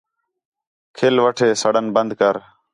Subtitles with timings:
[0.97, 2.35] کھلوتے سڑݨ بند کر